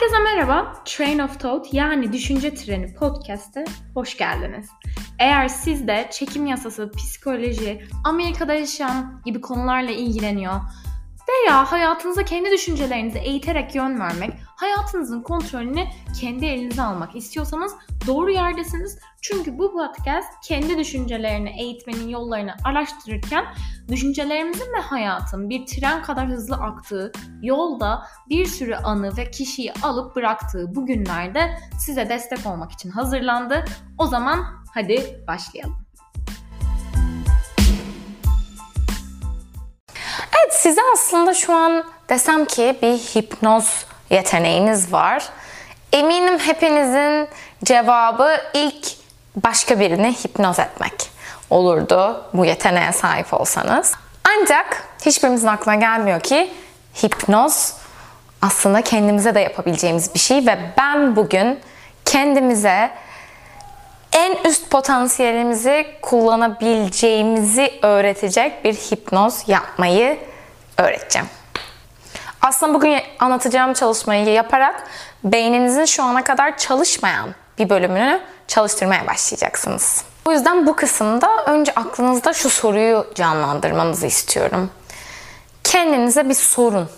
[0.00, 0.82] Herkese merhaba.
[0.84, 4.68] Train of Thought yani Düşünce Treni podcast'e hoş geldiniz.
[5.18, 10.60] Eğer siz de çekim yasası, psikoloji, Amerika'da yaşayan gibi konularla ilgileniyor
[11.28, 14.30] veya hayatınıza kendi düşüncelerinizi eğiterek yön vermek,
[14.60, 15.84] hayatınızın kontrolünü
[16.20, 17.72] kendi elinize almak istiyorsanız
[18.06, 18.98] doğru yerdesiniz.
[19.22, 23.44] Çünkü bu podcast kendi düşüncelerini eğitmenin yollarını araştırırken
[23.88, 30.16] düşüncelerimizin ve hayatın bir tren kadar hızlı aktığı, yolda bir sürü anı ve kişiyi alıp
[30.16, 33.64] bıraktığı bu günlerde size destek olmak için hazırlandı.
[33.98, 35.76] O zaman hadi başlayalım.
[40.38, 45.28] Evet size aslında şu an desem ki bir hipnoz yeteneğiniz var.
[45.92, 47.28] Eminim hepinizin
[47.64, 48.86] cevabı ilk
[49.36, 51.10] başka birini hipnoz etmek
[51.50, 53.94] olurdu bu yeteneğe sahip olsanız.
[54.24, 56.50] Ancak hiçbirimizin aklına gelmiyor ki
[57.02, 57.72] hipnoz
[58.42, 61.60] aslında kendimize de yapabileceğimiz bir şey ve ben bugün
[62.04, 62.90] kendimize
[64.12, 70.18] en üst potansiyelimizi kullanabileceğimizi öğretecek bir hipnoz yapmayı
[70.78, 71.28] öğreteceğim.
[72.42, 74.84] Aslında bugün anlatacağım çalışmayı yaparak
[75.24, 80.04] beyninizin şu ana kadar çalışmayan bir bölümünü çalıştırmaya başlayacaksınız.
[80.24, 84.70] O yüzden bu kısımda önce aklınızda şu soruyu canlandırmanızı istiyorum.
[85.64, 86.88] Kendinize bir sorun.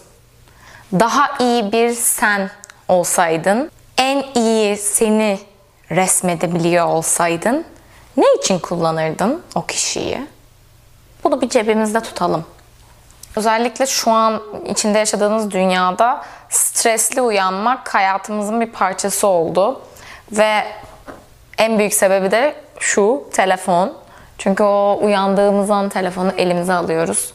[0.93, 2.51] Daha iyi bir sen
[2.89, 5.39] olsaydın, en iyi seni
[5.91, 7.65] resmedebiliyor olsaydın
[8.17, 10.27] ne için kullanırdın o kişiyi?
[11.25, 12.45] Bunu bir cebimizde tutalım.
[13.37, 19.81] Özellikle şu an içinde yaşadığınız dünyada stresli uyanmak hayatımızın bir parçası oldu.
[20.33, 20.65] Ve
[21.59, 23.93] en büyük sebebi de şu telefon.
[24.39, 27.33] Çünkü o uyandığımız an telefonu elimize alıyoruz.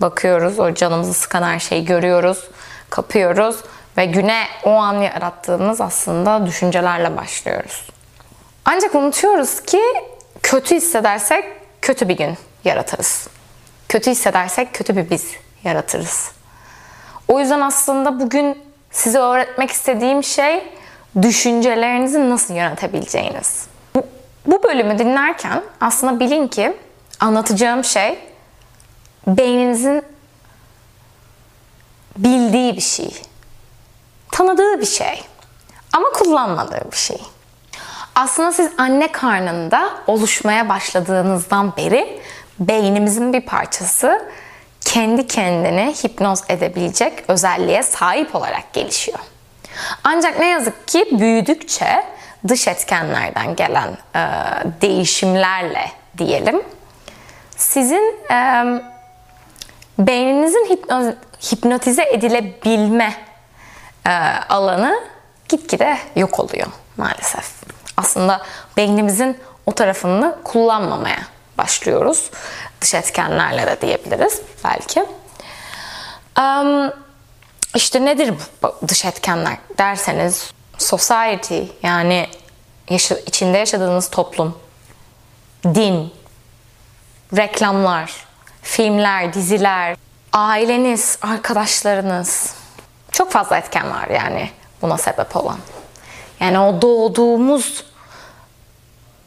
[0.00, 2.48] Bakıyoruz, o canımızı sıkan her şeyi görüyoruz,
[2.90, 3.56] kapıyoruz
[3.96, 7.86] ve güne o an yarattığımız aslında düşüncelerle başlıyoruz.
[8.64, 9.80] Ancak unutuyoruz ki
[10.42, 11.44] kötü hissedersek
[11.82, 13.28] kötü bir gün yaratırız.
[13.90, 15.26] Kötü hissedersek kötü bir biz
[15.64, 16.30] yaratırız.
[17.28, 20.72] O yüzden aslında bugün size öğretmek istediğim şey
[21.22, 23.66] düşüncelerinizi nasıl yönetebileceğiniz.
[23.96, 24.06] Bu,
[24.46, 26.76] bu bölümü dinlerken aslında bilin ki
[27.20, 28.18] anlatacağım şey
[29.26, 30.02] beyninizin
[32.16, 33.22] bildiği bir şey.
[34.32, 35.24] Tanıdığı bir şey.
[35.92, 37.20] Ama kullanmadığı bir şey.
[38.14, 42.20] Aslında siz anne karnında oluşmaya başladığınızdan beri
[42.60, 44.28] beynimizin bir parçası
[44.80, 49.18] kendi kendini hipnoz edebilecek özelliğe sahip olarak gelişiyor.
[50.04, 52.04] Ancak ne yazık ki büyüdükçe
[52.48, 54.20] dış etkenlerden gelen e,
[54.82, 56.62] değişimlerle diyelim
[57.56, 58.64] sizin e,
[59.98, 61.14] beyninizin hipnoz,
[61.52, 63.14] hipnotize edilebilme
[64.06, 64.10] e,
[64.48, 65.00] alanı
[65.48, 66.66] gitgide yok oluyor
[66.96, 67.52] maalesef.
[67.96, 68.42] Aslında
[68.76, 71.18] beynimizin o tarafını kullanmamaya
[71.62, 72.30] başlıyoruz.
[72.80, 75.04] Dış etkenlerle de diyebiliriz belki.
[77.74, 82.28] İşte nedir bu dış etkenler derseniz society yani
[82.90, 84.58] yaşa, içinde yaşadığınız toplum,
[85.64, 86.14] din,
[87.36, 88.26] reklamlar,
[88.62, 89.96] filmler, diziler,
[90.32, 92.54] aileniz, arkadaşlarınız
[93.12, 94.50] çok fazla etken var yani
[94.82, 95.58] buna sebep olan.
[96.40, 97.84] Yani o doğduğumuz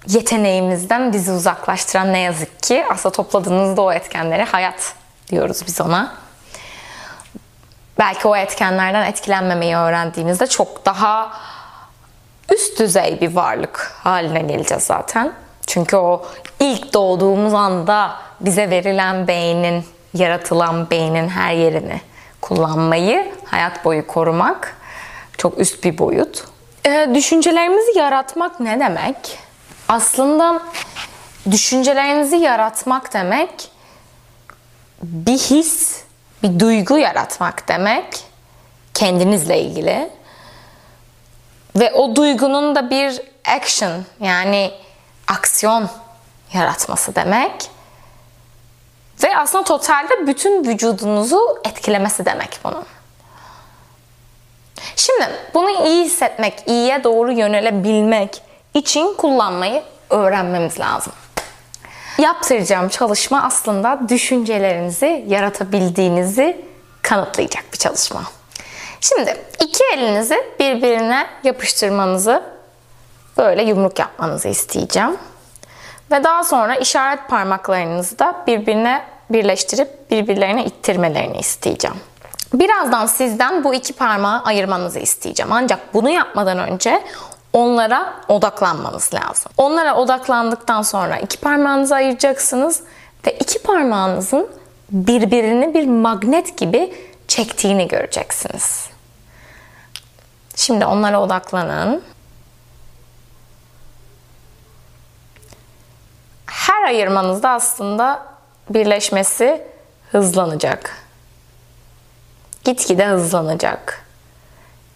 [0.08, 4.94] yeteneğimizden bizi uzaklaştıran ne yazık ki aslında topladığınızda o etkenleri hayat
[5.30, 6.14] diyoruz biz ona.
[8.00, 11.34] Belki o etkenlerden etkilenmemeyi öğrendiğimizde çok daha
[12.53, 15.34] üst düzey bir varlık haline geleceğiz zaten.
[15.68, 16.25] Çünkü o
[16.59, 22.02] ilk doğduğumuz anda bize verilen beynin, yaratılan beynin her yerini
[22.42, 24.78] kullanmayı, hayat boyu korumak
[25.38, 26.44] çok üst bir boyut.
[26.86, 29.43] Ee, düşüncelerimizi yaratmak ne demek?
[29.88, 30.61] Aslında
[31.51, 33.69] düşüncelerinizi yaratmak demek
[35.03, 36.03] bir his,
[36.44, 38.24] bir duygu yaratmak demek
[38.94, 40.09] kendinizle ilgili.
[41.75, 44.71] Ve o duygunun da bir action yani
[45.27, 45.89] aksiyon
[46.53, 47.69] yaratması demek.
[49.24, 52.86] Ve aslında totalde bütün vücudunuzu etkilemesi demek bunun.
[54.95, 58.41] Şimdi bunu iyi hissetmek, iyiye doğru yönelebilmek
[58.74, 61.14] için kullanmayı öğrenmemiz lazım.
[62.18, 66.66] Yaptıracağım çalışma aslında düşüncelerinizi yaratabildiğinizi
[67.02, 68.24] kanıtlayacak bir çalışma.
[69.02, 72.44] Şimdi iki elinizi birbirine yapıştırmanızı
[73.38, 75.18] böyle yumruk yapmanızı isteyeceğim.
[76.12, 81.98] Ve daha sonra işaret parmaklarınızı da birbirine birleştirip birbirlerine ittirmelerini isteyeceğim.
[82.54, 85.52] Birazdan sizden bu iki parmağı ayırmanızı isteyeceğim.
[85.52, 87.04] Ancak bunu yapmadan önce
[87.53, 89.51] onlara odaklanmanız lazım.
[89.57, 92.83] Onlara odaklandıktan sonra iki parmağınızı ayıracaksınız
[93.27, 94.50] ve iki parmağınızın
[94.89, 96.94] birbirini bir magnet gibi
[97.27, 98.88] çektiğini göreceksiniz.
[100.55, 102.03] Şimdi onlara odaklanın.
[106.45, 108.25] Her ayırmanızda aslında
[108.69, 109.67] birleşmesi
[110.11, 111.03] hızlanacak.
[112.63, 114.02] Gitgide hızlanacak.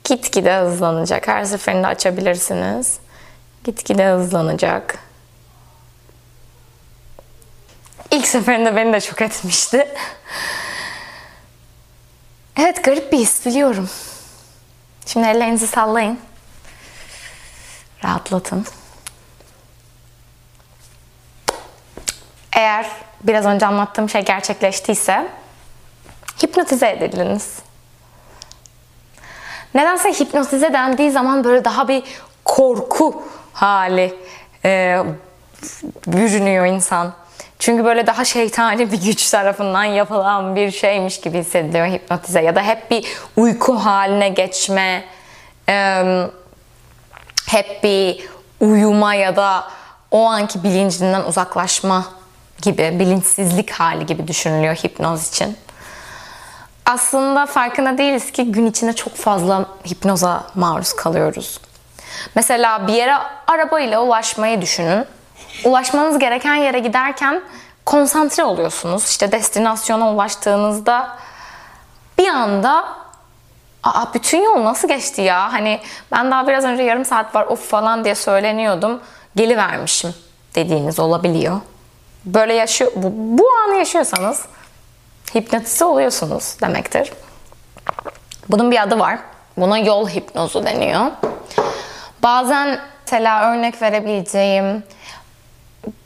[0.07, 1.27] Gitgide hızlanacak.
[1.27, 2.99] Her seferinde açabilirsiniz.
[3.63, 4.99] Gitgide hızlanacak.
[8.11, 9.87] İlk seferinde beni de çok etmişti.
[12.59, 13.89] Evet garip bir his biliyorum.
[15.05, 16.19] Şimdi ellerinizi sallayın.
[18.03, 18.65] Rahatlatın.
[22.55, 22.91] Eğer
[23.23, 25.27] biraz önce anlattığım şey gerçekleştiyse
[26.43, 27.66] hipnotize edildiniz.
[29.77, 32.03] Nedense hipnotize dendiği zaman böyle daha bir
[32.45, 34.13] korku hali
[34.65, 34.99] e,
[36.07, 37.13] bürünüyor insan.
[37.59, 42.41] Çünkü böyle daha şeytani bir güç tarafından yapılan bir şeymiş gibi hissediliyor hipnotize.
[42.41, 45.03] Ya da hep bir uyku haline geçme,
[45.69, 46.03] e,
[47.47, 48.25] hep bir
[48.59, 49.63] uyuma ya da
[50.11, 52.05] o anki bilincinden uzaklaşma
[52.61, 55.57] gibi, bilinçsizlik hali gibi düşünülüyor hipnoz için.
[56.87, 61.59] Aslında farkında değiliz ki gün içinde çok fazla hipnoza maruz kalıyoruz.
[62.35, 63.13] Mesela bir yere
[63.47, 65.05] arabayla ulaşmayı düşünün.
[65.65, 67.41] Ulaşmanız gereken yere giderken
[67.85, 69.09] konsantre oluyorsunuz.
[69.09, 71.17] İşte destinasyona ulaştığınızda
[72.17, 72.85] bir anda
[73.83, 75.53] Aa, bütün yol nasıl geçti ya?
[75.53, 75.79] Hani
[76.11, 78.99] ben daha biraz önce yarım saat var of falan diye söyleniyordum.
[79.35, 80.13] Gelivermişim
[80.55, 81.61] dediğiniz olabiliyor.
[82.25, 84.45] Böyle yaşıyor, bu, bu anı yaşıyorsanız
[85.35, 87.11] hipnotize oluyorsunuz demektir.
[88.49, 89.19] Bunun bir adı var.
[89.57, 91.11] Buna yol hipnozu deniyor.
[92.23, 94.83] Bazen mesela örnek verebileceğim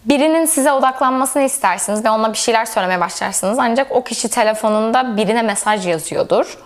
[0.05, 3.59] birinin size odaklanmasını istersiniz ve ona bir şeyler söylemeye başlarsınız.
[3.59, 6.57] Ancak o kişi telefonunda birine mesaj yazıyordur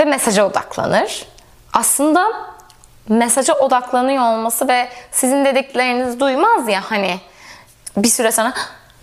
[0.00, 1.26] ve mesaja odaklanır.
[1.72, 2.26] Aslında
[3.08, 7.20] mesaja odaklanıyor olması ve sizin dediklerinizi duymaz ya hani
[7.96, 8.52] bir süre sonra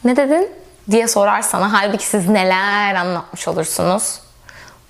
[0.04, 0.52] ne dedin
[0.92, 1.74] diye sorar sana.
[1.74, 4.20] Halbuki siz neler anlatmış olursunuz.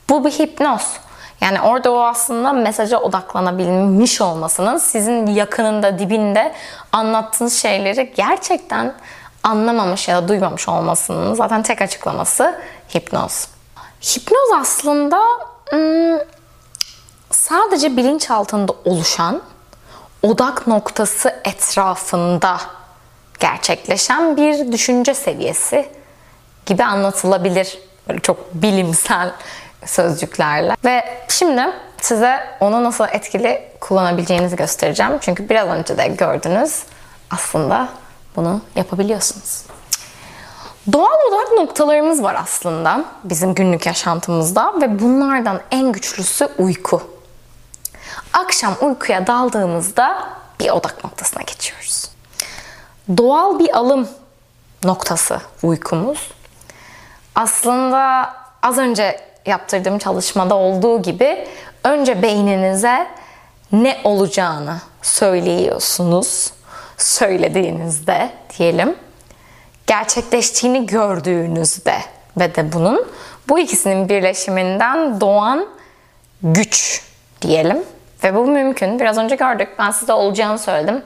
[0.09, 0.93] Bu bir hipnoz.
[1.41, 6.53] Yani orada o aslında mesaja odaklanabilmiş olmasının sizin yakınında, dibinde
[6.91, 8.93] anlattığınız şeyleri gerçekten
[9.43, 12.59] anlamamış ya da duymamış olmasının zaten tek açıklaması
[12.95, 13.47] hipnoz.
[14.01, 15.21] Hipnoz aslında
[17.31, 19.41] sadece bilinç altında oluşan
[20.23, 22.57] odak noktası etrafında
[23.39, 25.89] gerçekleşen bir düşünce seviyesi
[26.65, 27.79] gibi anlatılabilir.
[28.07, 29.31] Böyle çok bilimsel
[29.85, 30.75] sözcüklerle.
[30.85, 31.61] Ve şimdi
[32.01, 35.17] size onu nasıl etkili kullanabileceğinizi göstereceğim.
[35.21, 36.83] Çünkü biraz önce de gördünüz.
[37.31, 37.89] Aslında
[38.35, 39.63] bunu yapabiliyorsunuz.
[40.91, 47.01] Doğal odak noktalarımız var aslında bizim günlük yaşantımızda ve bunlardan en güçlüsü uyku.
[48.33, 51.78] Akşam uykuya daldığımızda bir odak noktasına geçiyoruz.
[53.17, 54.09] Doğal bir alım
[54.83, 56.31] noktası uykumuz.
[57.35, 61.47] Aslında az önce yaptırdığım çalışmada olduğu gibi
[61.83, 63.07] önce beyninize
[63.71, 66.53] ne olacağını söylüyorsunuz.
[66.97, 68.95] Söylediğinizde diyelim
[69.87, 71.95] gerçekleştiğini gördüğünüzde
[72.37, 73.07] ve de bunun
[73.49, 75.67] bu ikisinin birleşiminden doğan
[76.43, 77.03] güç
[77.41, 77.83] diyelim.
[78.23, 78.99] Ve bu mümkün.
[78.99, 79.69] Biraz önce gördük.
[79.79, 81.03] Ben size olacağını söyledim.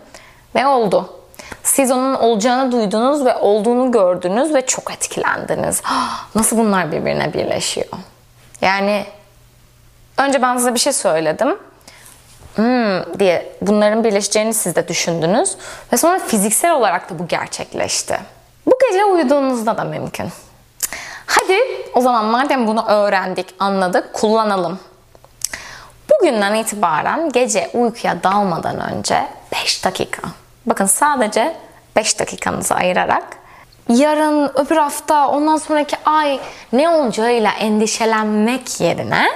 [0.55, 1.22] Ve oldu.
[1.63, 5.81] Siz onun olacağını duydunuz ve olduğunu gördünüz ve çok etkilendiniz.
[6.35, 7.87] Nasıl bunlar birbirine birleşiyor?
[8.61, 9.05] Yani
[10.17, 11.57] önce ben size bir şey söyledim.
[12.55, 15.55] Hmm, diye bunların birleşeceğini siz de düşündünüz.
[15.93, 18.19] Ve sonra fiziksel olarak da bu gerçekleşti.
[18.65, 20.29] Bu gece uyuduğunuzda da mümkün.
[21.25, 21.57] Hadi
[21.93, 24.79] o zaman madem bunu öğrendik, anladık, kullanalım.
[26.09, 30.21] Bugünden itibaren gece uykuya dalmadan önce 5 dakika.
[30.65, 31.55] Bakın sadece
[31.95, 33.23] 5 dakikanızı ayırarak
[33.89, 36.39] yarın, öbür hafta, ondan sonraki ay
[36.73, 39.27] ne olacağıyla endişelenmek yerine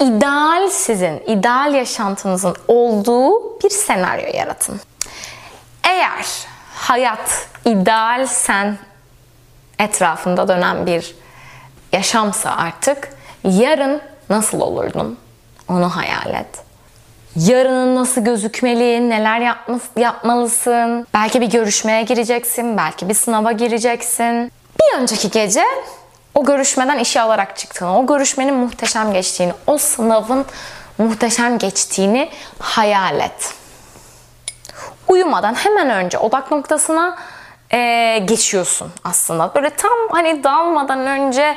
[0.00, 4.80] ideal sizin, ideal yaşantınızın olduğu bir senaryo yaratın.
[5.84, 6.26] Eğer
[6.74, 8.78] hayat ideal sen
[9.78, 11.14] etrafında dönen bir
[11.92, 13.08] yaşamsa artık
[13.44, 15.18] yarın nasıl olurdun?
[15.68, 16.67] Onu hayal et.
[17.36, 21.06] Yarının nasıl gözükmeli, neler yapma, yapmalısın.
[21.14, 24.52] Belki bir görüşmeye gireceksin, belki bir sınava gireceksin.
[24.80, 25.64] Bir önceki gece
[26.34, 30.46] o görüşmeden işe alarak çıktığını, o görüşmenin muhteşem geçtiğini, o sınavın
[30.98, 33.54] muhteşem geçtiğini hayal et.
[35.08, 37.16] Uyumadan hemen önce odak noktasına
[37.72, 39.54] e, geçiyorsun aslında.
[39.54, 41.56] Böyle tam hani dalmadan önce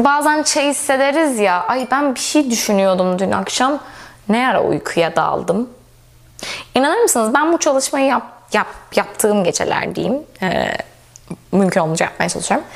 [0.00, 3.78] bazen şey hissederiz ya, ay ben bir şey düşünüyordum dün akşam,
[4.28, 5.70] ne ara uykuya daldım.
[6.74, 8.66] İnanır mısınız ben bu çalışmayı yap, yap,
[8.96, 10.22] yaptığım geceler diyeyim.
[10.42, 10.76] E,
[11.52, 12.66] mümkün olunca yapmaya çalışıyorum.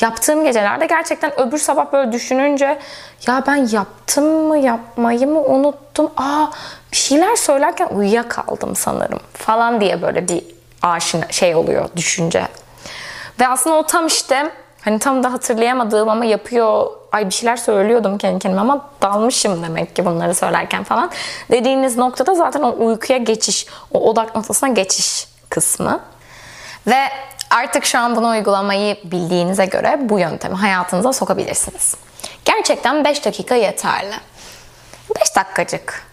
[0.00, 2.78] Yaptığım gecelerde gerçekten öbür sabah böyle düşününce
[3.26, 6.10] ya ben yaptım mı yapmayı mı unuttum.
[6.16, 6.46] Aa
[6.92, 10.44] bir şeyler söylerken uyuyakaldım sanırım falan diye böyle bir
[10.82, 12.48] aşina şey oluyor düşünce.
[13.40, 14.50] Ve aslında o tam işte
[14.80, 19.96] hani tam da hatırlayamadığım ama yapıyor ay bir şeyler söylüyordum kendi kendime ama dalmışım demek
[19.96, 21.10] ki bunları söylerken falan.
[21.50, 26.00] Dediğiniz noktada zaten o uykuya geçiş, o odak noktasına geçiş kısmı.
[26.86, 27.04] Ve
[27.50, 31.96] artık şu an bunu uygulamayı bildiğinize göre bu yöntemi hayatınıza sokabilirsiniz.
[32.44, 34.14] Gerçekten 5 dakika yeterli.
[35.20, 36.08] 5 dakikacık.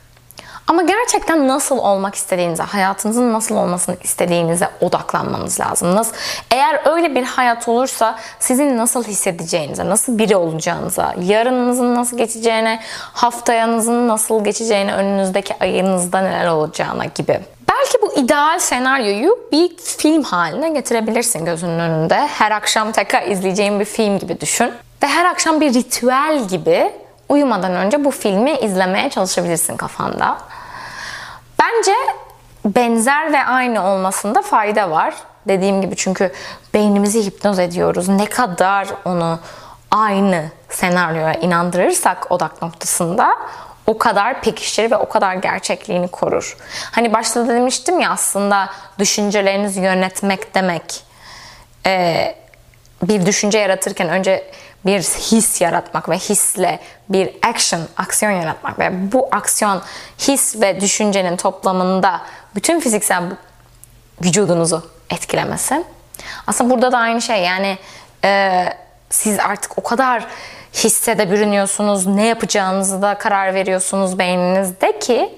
[0.67, 5.95] Ama gerçekten nasıl olmak istediğinize, hayatınızın nasıl olmasını istediğinize odaklanmanız lazım.
[5.95, 6.15] Nasıl,
[6.51, 12.79] eğer öyle bir hayat olursa sizin nasıl hissedeceğinize, nasıl biri olacağınıza, yarınınızın nasıl geçeceğine,
[13.13, 17.39] haftayanızın nasıl geçeceğine, önünüzdeki ayınızda neler olacağına gibi.
[17.71, 22.27] Belki bu ideal senaryoyu bir film haline getirebilirsin gözünün önünde.
[22.27, 24.71] Her akşam tekrar izleyeceğin bir film gibi düşün.
[25.03, 26.91] Ve her akşam bir ritüel gibi
[27.29, 30.37] uyumadan önce bu filmi izlemeye çalışabilirsin kafanda.
[31.65, 31.91] Bence
[32.65, 35.15] benzer ve aynı olmasında fayda var.
[35.47, 36.31] Dediğim gibi çünkü
[36.73, 38.09] beynimizi hipnoz ediyoruz.
[38.09, 39.39] Ne kadar onu
[39.91, 43.37] aynı senaryoya inandırırsak odak noktasında
[43.87, 46.57] o kadar pekişir ve o kadar gerçekliğini korur.
[46.91, 48.69] Hani başta demiştim ya aslında
[48.99, 51.03] düşüncelerinizi yönetmek demek.
[51.85, 52.35] Ee,
[53.03, 54.51] bir düşünce yaratırken önce
[54.85, 59.81] bir his yaratmak ve hisle bir action, aksiyon yaratmak ve bu aksiyon
[60.19, 62.21] his ve düşüncenin toplamında
[62.55, 63.23] bütün fiziksel
[64.23, 65.83] vücudunuzu etkilemesi.
[66.47, 67.77] Aslında burada da aynı şey yani
[68.23, 68.63] e,
[69.09, 70.25] siz artık o kadar
[70.73, 75.35] hisse de bürünüyorsunuz, ne yapacağınızı da karar veriyorsunuz beyninizde ki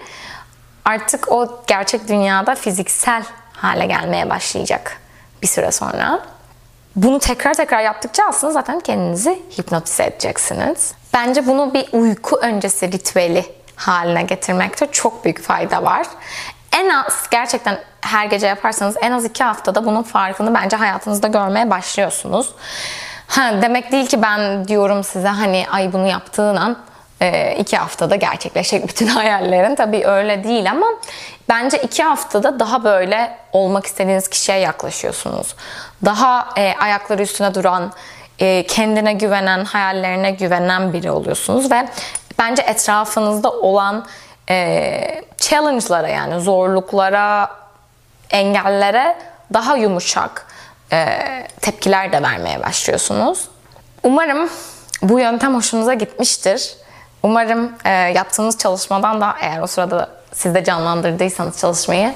[0.85, 3.23] artık o gerçek dünyada fiziksel
[3.53, 4.97] hale gelmeye başlayacak
[5.41, 6.19] bir süre sonra.
[6.97, 10.93] Bunu tekrar tekrar yaptıkça aslında zaten kendinizi hipnotize edeceksiniz.
[11.13, 16.07] Bence bunu bir uyku öncesi ritüeli haline getirmekte çok büyük fayda var.
[16.79, 21.69] En az gerçekten her gece yaparsanız en az iki haftada bunun farkını bence hayatınızda görmeye
[21.69, 22.53] başlıyorsunuz.
[23.27, 26.77] Ha, demek değil ki ben diyorum size hani ay bunu yaptığın an
[27.21, 29.75] e, iki haftada gerçekleşecek bütün hayallerin.
[29.75, 30.87] Tabii öyle değil ama
[31.49, 35.55] bence iki haftada daha böyle olmak istediğiniz kişiye yaklaşıyorsunuz.
[36.05, 37.93] Daha e, ayakları üstüne duran,
[38.39, 41.87] e, kendine güvenen, hayallerine güvenen biri oluyorsunuz ve
[42.39, 44.05] bence etrafınızda olan
[44.49, 47.51] e, challenge'lara yani zorluklara,
[48.29, 49.17] engellere
[49.53, 50.47] daha yumuşak
[50.91, 51.19] e,
[51.61, 53.47] tepkiler de vermeye başlıyorsunuz.
[54.03, 54.49] Umarım
[55.01, 56.75] bu yöntem hoşunuza gitmiştir.
[57.23, 62.13] Umarım e, yaptığınız çalışmadan da eğer o sırada siz de canlandırdıysanız çalışmayı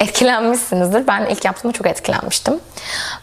[0.00, 1.06] etkilenmişsinizdir.
[1.06, 2.60] Ben ilk yaptığımda çok etkilenmiştim.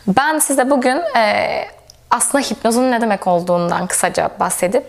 [0.07, 1.65] Ben size bugün e,
[2.11, 4.85] aslında hipnozun ne demek olduğundan kısaca bahsedip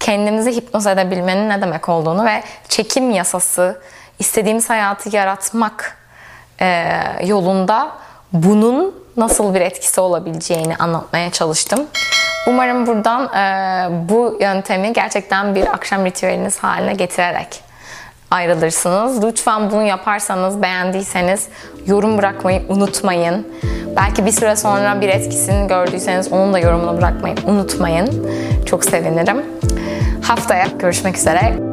[0.00, 3.80] kendinizi hipnoz edebilmenin ne demek olduğunu ve çekim yasası,
[4.18, 5.98] istediğimiz hayatı yaratmak
[6.60, 7.90] e, yolunda
[8.32, 11.86] bunun nasıl bir etkisi olabileceğini anlatmaya çalıştım.
[12.46, 17.67] Umarım buradan e, bu yöntemi gerçekten bir akşam ritüeliniz haline getirerek
[18.30, 19.24] ayrılırsınız.
[19.24, 21.48] Lütfen bunu yaparsanız, beğendiyseniz
[21.86, 23.46] yorum bırakmayı unutmayın.
[23.96, 28.28] Belki bir süre sonra bir etkisini gördüyseniz onun da yorumunu bırakmayı unutmayın.
[28.66, 29.42] Çok sevinirim.
[30.22, 31.67] Haftaya görüşmek üzere.